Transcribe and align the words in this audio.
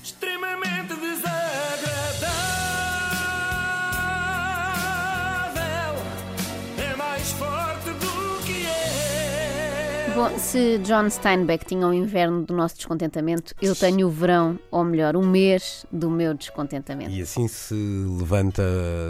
extremamente 0.00 0.47
Bom, 10.18 10.36
se 10.36 10.78
John 10.78 11.08
Steinbeck 11.08 11.64
tinha 11.64 11.86
o 11.86 11.94
inverno 11.94 12.42
do 12.42 12.52
nosso 12.52 12.74
descontentamento, 12.74 13.54
eu 13.62 13.72
tenho 13.76 14.08
o 14.08 14.10
verão, 14.10 14.58
ou 14.68 14.82
melhor, 14.82 15.14
o 15.14 15.24
mês 15.24 15.86
do 15.92 16.10
meu 16.10 16.34
descontentamento. 16.34 17.12
E 17.12 17.22
assim 17.22 17.46
se 17.46 17.72
levanta, 18.18 18.64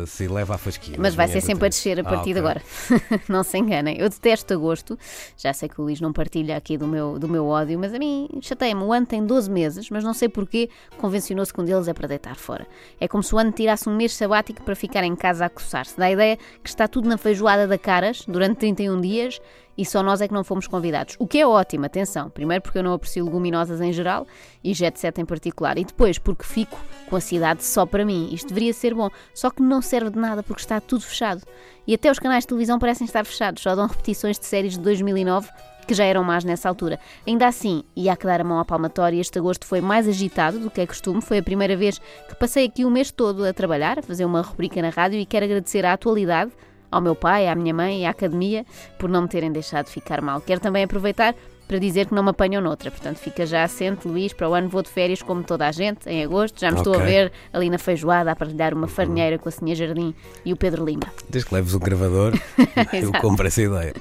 se 0.07 0.25
eleva 0.25 0.57
a 0.57 0.59
fasquia. 0.59 0.97
Mas 0.99 1.15
vai 1.15 1.27
ser 1.27 1.41
sempre 1.41 1.65
a 1.65 1.69
descer 1.71 1.99
a 1.99 2.03
Ah, 2.03 2.05
partir 2.05 2.35
de 2.35 2.41
ok. 2.41 2.51
agora. 2.51 2.63
não 3.27 3.43
se 3.43 3.57
enganem. 3.57 3.97
Eu 3.97 4.11
detesto 4.11 4.53
agosto. 4.53 4.99
Já 5.35 5.55
sei 5.55 5.71
que 5.71 5.81
o 5.81 5.85
Luís 5.85 5.99
não 5.99 6.13
partilha 6.13 6.55
aqui 6.59 6.77
do 6.77 6.87
meu, 6.87 7.19
do 7.19 7.27
meu 7.27 7.47
ódio, 7.47 7.79
mas 7.79 7.95
a 7.95 7.99
mim 7.99 8.29
chateia-me. 8.43 8.83
O 8.83 8.93
ano 8.93 9.07
tem 9.07 9.25
12 9.25 9.51
meses, 9.51 9.89
mas 9.89 10.05
não 10.05 10.13
sei 10.13 10.29
porquê 10.29 10.69
convencionou-se 10.99 11.55
que 11.55 11.59
um 11.59 11.65
deles 11.65 11.89
é 11.89 11.95
para 11.95 12.07
deitar 12.07 12.37
fora. 12.37 12.67
É 13.01 13.09
como 13.09 13.23
se 13.23 13.35
o 13.35 13.39
ano 13.39 13.51
tirasse 13.51 13.89
um 13.89 13.97
mês 13.97 14.13
sabático 14.15 14.61
para 14.63 14.77
ficar 14.77 15.03
em 15.05 15.17
casa 15.17 15.47
a 15.47 15.49
coçar-se. 15.49 15.97
Dá 15.97 16.05
a 16.05 16.11
ideia 16.13 16.37
que 16.63 16.69
está 16.69 16.87
tudo 16.87 17.09
na 17.09 17.17
feijoada 17.17 17.67
da 17.67 17.79
caras 17.79 18.27
durante 18.29 18.59
31 18.59 19.01
dias 19.01 19.41
e 19.79 19.87
só 19.87 20.03
nós 20.03 20.21
é 20.21 20.27
que 20.27 20.35
não 20.35 20.43
fomos 20.43 20.67
convidados. 20.67 21.15
O 21.21 21.27
que 21.27 21.39
é 21.39 21.47
ótimo, 21.47 21.87
atenção. 21.87 22.29
Primeiro 22.29 22.61
porque 22.61 22.79
eu 22.79 22.83
não 22.83 22.93
aprecio 22.93 23.25
leguminosas 23.25 23.81
em 23.81 23.93
geral 23.93 24.27
e 24.63 24.75
jet 24.75 24.99
set 24.99 25.21
em 25.21 25.25
particular. 25.25 25.79
E 25.79 25.85
depois 25.85 26.19
porque 26.19 26.43
fico 26.43 26.77
com 27.09 27.15
a 27.15 27.21
cidade 27.21 27.65
só 27.65 27.87
para 27.87 28.05
mim. 28.05 28.29
Isto 28.33 28.49
deveria 28.49 28.73
ser 28.73 28.93
bom. 28.93 29.09
Só 29.33 29.51
que 29.51 29.63
não 29.63 29.81
serve 29.81 30.11
de 30.11 30.19
nada 30.19 30.43
porque 30.43 30.61
está 30.61 30.81
tudo 30.81 31.03
fechado. 31.03 31.45
E 31.87 31.95
até 31.95 32.11
os 32.11 32.19
canais 32.19 32.43
de 32.43 32.49
televisão 32.49 32.77
parecem 32.77 33.05
estar 33.05 33.25
fechados. 33.25 33.63
Só 33.63 33.77
dão 33.77 33.87
repetições 33.87 34.37
de 34.37 34.47
séries 34.47 34.73
de 34.73 34.81
2009 34.81 35.49
que 35.87 35.95
já 35.95 36.05
eram 36.05 36.25
más 36.25 36.43
nessa 36.43 36.69
altura. 36.69 36.99
Ainda 37.25 37.47
assim, 37.47 37.85
e 37.97 38.11
há 38.11 38.17
que 38.17 38.27
dar 38.27 38.41
a 38.41 38.45
mão 38.45 38.59
à 38.59 38.65
palmatória, 38.65 39.19
este 39.19 39.39
agosto 39.39 39.65
foi 39.65 39.81
mais 39.81 40.07
agitado 40.07 40.59
do 40.59 40.71
que 40.71 40.81
é 40.81 40.87
costume. 40.87 41.23
Foi 41.23 41.39
a 41.39 41.43
primeira 41.43 41.77
vez 41.77 41.99
que 42.29 42.35
passei 42.35 42.67
aqui 42.67 42.85
o 42.85 42.91
mês 42.91 43.13
todo 43.13 43.45
a 43.45 43.55
trabalhar, 43.55 44.01
a 44.01 44.03
fazer 44.03 44.25
uma 44.25 44.43
rubrica 44.43 44.83
na 44.83 44.91
rádio 44.91 45.19
e 45.19 45.25
quero 45.25 45.47
agradecer 45.47 45.87
à 45.87 45.93
atualidade 45.95 46.51
ao 46.91 47.01
meu 47.01 47.15
pai, 47.15 47.49
à 47.49 47.55
minha 47.55 47.75
mãe 47.75 48.03
e 48.03 48.07
à 48.07 48.11
academia 48.11 48.65
por 48.99 49.09
não 49.09 49.23
me 49.23 49.29
terem 49.29 49.53
deixado 49.53 49.89
ficar 49.89 50.21
mal. 50.21 50.41
Quero 50.41 50.61
também 50.61 50.85
aproveitar 50.85 51.35
para 51.69 51.79
dizer 51.79 52.07
que 52.07 52.15
não 52.15 52.23
me 52.23 52.31
apanham 52.31 52.63
noutra. 52.63 52.91
Portanto, 52.91 53.19
fica 53.19 53.45
já 53.45 53.63
assente, 53.63 54.09
Luís, 54.09 54.33
para 54.33 54.49
o 54.49 54.55
ano 54.55 54.69
vou 54.69 54.83
de 54.83 54.89
férias 54.89 55.23
como 55.23 55.45
toda 55.45 55.69
a 55.69 55.71
gente, 55.71 56.09
em 56.09 56.25
agosto. 56.25 56.59
Já 56.59 56.71
me 56.71 56.79
estou 56.79 56.95
a 56.95 56.99
ver 56.99 57.31
ali 57.53 57.69
na 57.69 57.79
feijoada 57.79 58.33
a 58.33 58.37
partilhar 58.37 58.73
uma 58.73 58.89
farinheira 58.89 59.39
com 59.39 59.49
a 59.49 59.53
Sinha 59.53 59.75
Jardim 59.75 60.15
e 60.45 60.53
o 60.53 60.57
Pedro 60.57 60.85
Lima. 60.85 61.05
Desde 61.29 61.49
que 61.49 61.55
leves 61.55 61.75
um 61.75 61.79
gravador, 61.79 62.33
eu 62.93 63.13
compro 63.21 63.47
essa 63.47 63.61
ideia. 63.61 63.93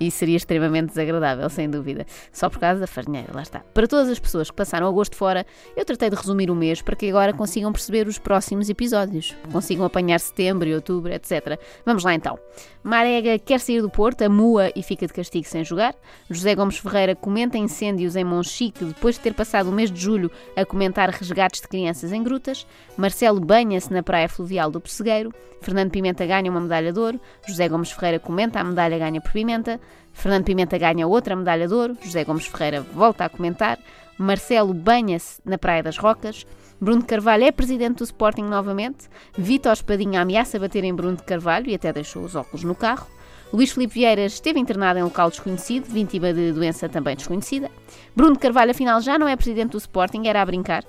E 0.00 0.10
seria 0.10 0.36
extremamente 0.36 0.88
desagradável, 0.88 1.48
sem 1.50 1.68
dúvida. 1.68 2.06
Só 2.32 2.48
por 2.48 2.58
causa 2.58 2.80
da 2.80 2.86
farinheira, 2.86 3.30
lá 3.34 3.42
está. 3.42 3.60
Para 3.60 3.86
todas 3.86 4.08
as 4.08 4.18
pessoas 4.18 4.50
que 4.50 4.56
passaram 4.56 4.88
agosto 4.88 5.14
fora, 5.14 5.44
eu 5.76 5.84
tratei 5.84 6.08
de 6.08 6.16
resumir 6.16 6.50
o 6.50 6.54
mês 6.54 6.80
para 6.80 6.96
que 6.96 7.08
agora 7.08 7.34
consigam 7.34 7.70
perceber 7.70 8.08
os 8.08 8.18
próximos 8.18 8.70
episódios. 8.70 9.36
Consigam 9.52 9.84
apanhar 9.84 10.18
setembro 10.18 10.66
e 10.66 10.74
outubro, 10.74 11.12
etc. 11.12 11.60
Vamos 11.84 12.02
lá 12.02 12.14
então. 12.14 12.38
Marega 12.82 13.38
quer 13.38 13.60
sair 13.60 13.82
do 13.82 13.90
Porto, 13.90 14.22
amua 14.22 14.70
e 14.74 14.82
fica 14.82 15.06
de 15.06 15.12
castigo 15.12 15.46
sem 15.46 15.62
jogar. 15.62 15.94
José 16.30 16.54
Gomes 16.54 16.78
Ferreira 16.78 17.09
comenta 17.14 17.58
incêndios 17.58 18.16
em 18.16 18.24
Monchique 18.24 18.84
depois 18.84 19.16
de 19.16 19.20
ter 19.20 19.34
passado 19.34 19.68
o 19.68 19.72
mês 19.72 19.90
de 19.90 20.00
julho 20.00 20.30
a 20.56 20.64
comentar 20.64 21.08
resgates 21.10 21.60
de 21.60 21.68
crianças 21.68 22.12
em 22.12 22.22
grutas. 22.22 22.66
Marcelo 22.96 23.40
banha-se 23.40 23.92
na 23.92 24.02
praia 24.02 24.28
fluvial 24.28 24.70
do 24.70 24.80
Pessegueiro. 24.80 25.32
Fernando 25.60 25.90
Pimenta 25.90 26.24
ganha 26.26 26.50
uma 26.50 26.60
medalha 26.60 26.92
de 26.92 26.98
ouro. 26.98 27.20
José 27.46 27.68
Gomes 27.68 27.92
Ferreira 27.92 28.18
comenta 28.18 28.60
a 28.60 28.64
medalha 28.64 28.98
ganha 28.98 29.20
por 29.20 29.32
Pimenta. 29.32 29.80
Fernando 30.12 30.44
Pimenta 30.44 30.78
ganha 30.78 31.06
outra 31.06 31.36
medalha 31.36 31.68
de 31.68 31.74
ouro. 31.74 31.96
José 32.02 32.24
Gomes 32.24 32.46
Ferreira 32.46 32.80
volta 32.80 33.24
a 33.24 33.28
comentar. 33.28 33.78
Marcelo 34.18 34.74
banha-se 34.74 35.40
na 35.44 35.58
Praia 35.58 35.82
das 35.82 35.98
Rocas. 35.98 36.46
Bruno 36.80 37.04
Carvalho 37.04 37.44
é 37.44 37.52
presidente 37.52 37.98
do 37.98 38.04
Sporting 38.04 38.44
novamente. 38.44 39.08
Vitor 39.36 39.72
Espadinha 39.72 40.22
ameaça 40.22 40.58
bater 40.58 40.82
em 40.82 40.94
Bruno 40.94 41.16
de 41.16 41.22
Carvalho 41.22 41.68
e 41.68 41.74
até 41.74 41.92
deixou 41.92 42.22
os 42.22 42.34
óculos 42.34 42.64
no 42.64 42.74
carro. 42.74 43.06
Luís 43.52 43.72
Filipe 43.72 43.94
Vieira 43.94 44.22
esteve 44.22 44.60
internado 44.60 44.98
em 44.98 45.02
local 45.02 45.30
desconhecido, 45.30 45.86
vítima 45.86 46.32
de 46.32 46.52
doença 46.52 46.88
também 46.88 47.16
desconhecida. 47.16 47.70
Bruno 48.14 48.38
Carvalho, 48.38 48.70
afinal, 48.70 49.00
já 49.00 49.18
não 49.18 49.26
é 49.26 49.34
presidente 49.36 49.72
do 49.72 49.78
Sporting, 49.78 50.26
era 50.26 50.40
a 50.40 50.46
brincar. 50.46 50.84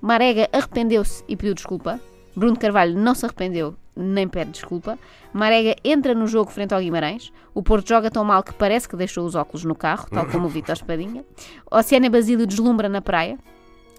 Marega 0.00 0.48
arrependeu-se 0.52 1.22
e 1.28 1.36
pediu 1.36 1.54
desculpa. 1.54 2.00
Bruno 2.34 2.58
Carvalho 2.58 2.98
não 2.98 3.14
se 3.14 3.24
arrependeu 3.24 3.76
nem 4.00 4.26
pede 4.26 4.52
desculpa. 4.52 4.98
Marega 5.32 5.76
entra 5.84 6.14
no 6.14 6.26
jogo 6.26 6.50
frente 6.50 6.74
ao 6.74 6.80
Guimarães. 6.80 7.32
O 7.54 7.62
Porto 7.62 7.88
joga 7.88 8.10
tão 8.10 8.24
mal 8.24 8.42
que 8.42 8.54
parece 8.54 8.88
que 8.88 8.96
deixou 8.96 9.24
os 9.24 9.34
óculos 9.34 9.64
no 9.64 9.74
carro, 9.74 10.08
tal 10.10 10.26
como 10.26 10.46
o 10.46 10.48
Vitor 10.50 10.74
Espadinha. 10.74 11.24
Oceana 11.70 12.08
Basílio 12.08 12.46
deslumbra 12.46 12.88
na 12.88 13.00
praia. 13.00 13.38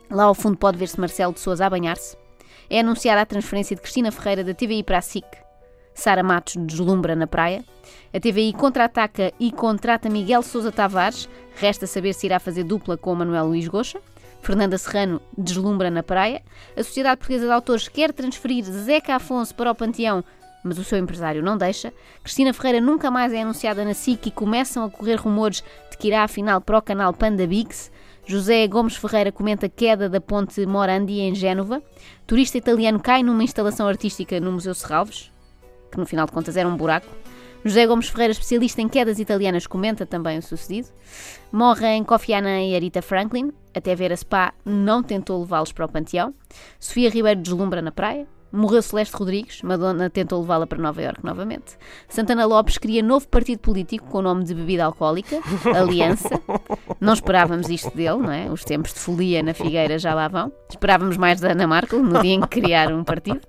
Lá 0.10 0.24
ao 0.24 0.36
fundo 0.36 0.58
pode 0.58 0.78
ver-se 0.78 1.00
Marcelo 1.00 1.34
de 1.34 1.40
Souza 1.40 1.66
a 1.66 1.70
banhar-se. 1.70 2.18
É 2.70 2.80
anunciada 2.80 3.22
a 3.22 3.26
transferência 3.26 3.76
de 3.76 3.82
Cristina 3.82 4.12
Ferreira 4.12 4.44
da 4.44 4.54
TVI 4.54 4.84
para 4.84 4.98
a 4.98 5.02
SIC. 5.02 5.26
Sara 6.02 6.24
Matos 6.24 6.56
deslumbra 6.58 7.16
na 7.16 7.28
praia. 7.28 7.64
A 8.12 8.20
TVI 8.20 8.54
contra-ataca 8.54 9.32
e 9.40 9.52
contrata 9.52 10.10
Miguel 10.10 10.42
Sousa 10.42 10.72
Tavares. 10.72 11.30
Resta 11.58 11.86
saber 11.86 12.14
se 12.14 12.26
irá 12.26 12.40
fazer 12.40 12.64
dupla 12.64 12.98
com 12.98 13.14
Manuel 13.14 13.46
Luís 13.46 13.68
Goxa. 13.68 14.02
Fernanda 14.42 14.80
Serrano 14.80 15.22
deslumbra 15.38 15.92
na 15.92 16.02
praia. 16.02 16.42
A 16.76 16.84
Sociedade 16.84 17.18
Portuguesa 17.18 17.46
de 17.46 17.52
Autores 17.52 17.88
quer 17.88 18.12
transferir 18.12 18.64
Zeca 18.64 19.14
Afonso 19.14 19.54
para 19.54 19.70
o 19.70 19.76
Panteão, 19.76 20.24
mas 20.64 20.80
o 20.80 20.84
seu 20.84 20.98
empresário 20.98 21.44
não 21.44 21.56
deixa. 21.56 21.94
Cristina 22.24 22.52
Ferreira 22.52 22.82
nunca 22.82 23.12
mais 23.12 23.32
é 23.32 23.44
anunciada 23.44 23.86
na 23.86 23.94
SIC 23.94 24.26
e 24.26 24.32
começam 24.32 24.84
a 24.84 24.90
correr 24.90 25.18
rumores 25.18 25.64
de 25.92 25.98
que 25.98 26.08
irá 26.08 26.24
afinal 26.24 26.62
para 26.62 26.80
o 26.80 26.82
canal 26.82 27.14
Panda 27.14 27.46
Bigs. 27.46 27.92
José 28.26 28.68
Gomes 28.68 28.96
Ferreira 28.96 29.32
comenta 29.32 29.68
a 29.68 29.70
queda 29.70 30.10
da 30.10 30.20
ponte 30.20 30.66
Morandi 30.66 31.20
em 31.20 31.36
Génova. 31.36 31.80
Turista 32.26 32.58
italiano 32.58 33.00
cai 33.00 33.22
numa 33.22 33.44
instalação 33.44 33.88
artística 33.88 34.40
no 34.40 34.52
Museu 34.52 34.74
Serralves, 34.74 35.32
que 35.92 36.00
no 36.00 36.06
final 36.06 36.26
de 36.26 36.32
contas 36.32 36.56
era 36.58 36.68
um 36.68 36.76
buraco. 36.76 37.08
José 37.64 37.86
Gomes 37.86 38.10
Ferreira, 38.10 38.32
especialista 38.32 38.82
em 38.82 38.90
quedas 38.90 39.20
italianas, 39.20 39.68
comenta 39.68 40.06
também 40.06 40.40
o 40.40 40.42
sucedido. 40.42 40.88
Morrem 41.52 42.04
Kofi 42.04 42.34
Annan 42.34 42.64
e 42.64 42.76
Arita 42.76 43.02
Franklin. 43.02 43.52
Até 43.74 43.94
ver 43.94 44.12
a 44.12 44.18
Spa 44.18 44.54
não 44.66 45.04
tentou 45.04 45.40
levá-los 45.40 45.72
para 45.72 45.86
o 45.86 45.90
panteão. 45.90 46.34
Sofia 46.80 47.10
Ribeiro 47.10 47.40
deslumbra 47.40 47.82
na 47.82 47.92
praia. 47.92 48.28
Morreu 48.52 48.82
Celeste 48.82 49.16
Rodrigues, 49.16 49.62
Madonna 49.62 50.10
tentou 50.10 50.42
levá-la 50.42 50.68
para 50.68 50.78
Nova 50.78 51.02
Iorque 51.02 51.24
novamente. 51.26 51.78
Santana 52.10 52.46
Lopes 52.46 52.78
cria 52.78 53.02
novo 53.02 53.28
partido 53.28 53.60
político 53.60 54.08
com 54.10 54.18
o 54.18 54.22
nome 54.22 54.44
de 54.44 54.54
bebida 54.54 54.84
alcoólica, 54.86 55.40
Aliança. 55.76 56.30
Não 57.00 57.14
esperávamos 57.14 57.70
isto 57.70 57.90
dele, 57.96 58.18
não 58.18 58.32
é? 58.32 58.50
Os 58.52 58.64
tempos 58.64 58.94
de 58.94 59.00
folia 59.00 59.42
na 59.42 59.54
Figueira 59.54 59.98
já 59.98 60.14
lá 60.14 60.28
vão. 60.28 60.52
Esperávamos 60.70 61.18
mais 61.18 61.40
da 61.40 61.52
Ana 61.52 61.66
Markel 61.68 62.04
no 62.04 62.22
dia 62.22 62.34
em 62.34 62.42
que 62.42 62.48
criar 62.48 62.92
um 62.94 63.04
partido. 63.04 63.42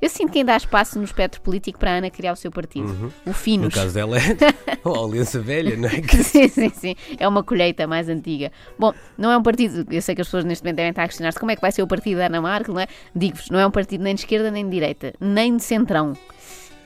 Eu 0.00 0.08
sinto 0.08 0.32
que 0.32 0.38
ainda 0.38 0.54
há 0.54 0.56
espaço 0.56 0.98
no 0.98 1.04
espectro 1.04 1.40
político 1.40 1.78
para 1.78 1.92
a 1.92 1.94
Ana 1.98 2.10
criar 2.10 2.32
o 2.32 2.36
seu 2.36 2.50
partido. 2.50 2.90
O 3.24 3.28
No 3.28 3.32
Finos. 3.34 3.74
caso 3.74 3.92
dela 3.94 4.16
é 4.18 4.20
a 4.84 5.04
Aliança 5.04 5.38
Velha, 5.40 5.76
não 5.76 5.88
é? 5.88 6.00
Que 6.00 6.16
Sim, 6.24 6.48
sim, 6.48 6.70
sim. 6.70 6.94
É 7.18 7.28
uma 7.28 7.42
colheita 7.44 7.86
mais 7.86 8.08
antiga. 8.08 8.50
Bom, 8.78 8.92
não 9.16 9.30
é 9.30 9.36
um 9.36 9.42
partido. 9.42 9.86
Eu 9.92 10.02
sei 10.02 10.14
que 10.14 10.20
as 10.22 10.26
pessoas 10.26 10.44
neste 10.44 10.64
momento 10.64 10.76
devem 10.76 10.90
estar 10.90 11.02
a 11.04 11.06
questionar-se 11.06 11.38
como 11.38 11.50
é 11.50 11.56
que 11.56 11.60
vai 11.62 11.70
ser 11.72 11.82
o 11.82 11.86
partido 11.86 12.18
da 12.18 12.26
Ana 12.26 12.40
Marco, 12.40 12.72
não 12.72 12.80
é? 12.80 12.86
Digo-vos, 13.14 13.50
não 13.50 13.58
é 13.58 13.66
um 13.66 13.70
partido 13.70 14.02
nem 14.02 14.14
de 14.14 14.20
esquerda 14.22 14.45
nem 14.50 14.64
de 14.64 14.70
direita, 14.70 15.12
nem 15.20 15.56
de 15.56 15.62
centrão. 15.62 16.14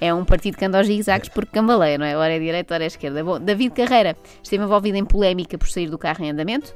É 0.01 0.15
um 0.15 0.25
partido 0.25 0.57
que 0.57 0.65
anda 0.65 0.79
aos 0.79 0.87
zigue-zagues 0.87 1.29
porque 1.29 1.53
cambaleia, 1.53 1.99
não 1.99 2.07
é? 2.07 2.17
Ora 2.17 2.35
é 2.35 2.39
direita, 2.39 2.75
ora 2.75 2.85
é 2.85 2.87
esquerda. 2.87 3.23
Bom, 3.23 3.39
David 3.39 3.75
Carreira 3.75 4.17
esteve 4.43 4.65
envolvido 4.65 4.97
em 4.97 5.05
polémica 5.05 5.59
por 5.59 5.69
sair 5.69 5.91
do 5.91 5.99
carro 5.99 6.25
em 6.25 6.31
andamento. 6.31 6.75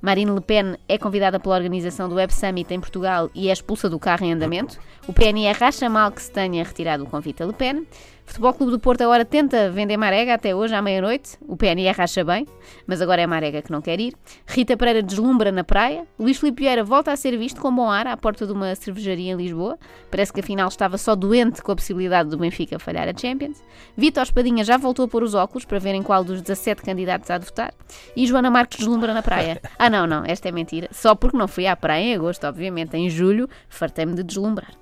Marine 0.00 0.30
Le 0.30 0.40
Pen 0.40 0.76
é 0.88 0.96
convidada 0.96 1.38
pela 1.38 1.56
organização 1.56 2.08
do 2.08 2.14
Web 2.14 2.32
Summit 2.32 2.72
em 2.72 2.80
Portugal 2.80 3.28
e 3.34 3.50
é 3.50 3.52
expulsa 3.52 3.88
do 3.88 3.98
carro 3.98 4.24
em 4.24 4.32
andamento. 4.32 4.78
O 5.06 5.12
PNR 5.12 5.62
acha 5.62 5.88
mal 5.90 6.10
que 6.10 6.22
se 6.22 6.30
tenha 6.30 6.64
retirado 6.64 7.04
o 7.04 7.06
convite 7.06 7.42
a 7.42 7.46
Le 7.46 7.52
Pen. 7.52 7.86
Futebol 8.30 8.54
Clube 8.54 8.70
do 8.70 8.78
Porto 8.78 9.00
agora 9.02 9.24
tenta 9.24 9.68
vender 9.70 9.96
Marega 9.96 10.34
até 10.34 10.54
hoje 10.54 10.72
à 10.72 10.80
meia-noite. 10.80 11.36
O 11.48 11.56
PNR 11.56 12.00
acha 12.00 12.22
bem, 12.22 12.46
mas 12.86 13.02
agora 13.02 13.20
é 13.20 13.26
Marega 13.26 13.60
que 13.60 13.72
não 13.72 13.82
quer 13.82 13.98
ir. 13.98 14.14
Rita 14.46 14.76
Pereira 14.76 15.02
deslumbra 15.02 15.50
na 15.50 15.64
praia. 15.64 16.06
Luís 16.16 16.38
Filipe 16.38 16.62
Vieira 16.62 16.84
volta 16.84 17.10
a 17.10 17.16
ser 17.16 17.36
visto 17.36 17.60
com 17.60 17.74
bom 17.74 17.90
ar 17.90 18.06
à 18.06 18.16
porta 18.16 18.46
de 18.46 18.52
uma 18.52 18.72
cervejaria 18.76 19.32
em 19.32 19.36
Lisboa. 19.36 19.76
Parece 20.12 20.32
que 20.32 20.38
afinal 20.38 20.68
estava 20.68 20.96
só 20.96 21.16
doente 21.16 21.60
com 21.60 21.72
a 21.72 21.76
possibilidade 21.76 22.28
do 22.28 22.38
Benfica 22.38 22.78
falhar 22.78 23.08
a 23.08 23.18
Champions. 23.18 23.64
Vitor 23.96 24.22
Espadinha 24.22 24.62
já 24.62 24.76
voltou 24.76 25.06
a 25.06 25.08
pôr 25.08 25.24
os 25.24 25.34
óculos 25.34 25.64
para 25.64 25.80
verem 25.80 26.00
qual 26.00 26.22
dos 26.22 26.40
17 26.40 26.82
candidatos 26.82 27.28
há 27.30 27.36
de 27.36 27.46
votar. 27.46 27.74
E 28.14 28.28
Joana 28.28 28.48
Marques 28.48 28.78
deslumbra 28.78 29.12
na 29.12 29.22
praia. 29.22 29.60
Ah, 29.76 29.88
não, 29.88 30.06
não, 30.06 30.24
esta 30.26 30.46
é 30.48 30.52
mentira. 30.52 30.88
Só 30.92 31.14
porque 31.14 31.36
não 31.36 31.48
fui 31.48 31.66
à 31.66 31.74
praia 31.74 32.04
em 32.04 32.14
agosto, 32.14 32.46
obviamente. 32.46 32.96
Em 32.96 33.08
julho, 33.08 33.48
fartei-me 33.68 34.14
de 34.14 34.22
deslumbrar. 34.22 34.72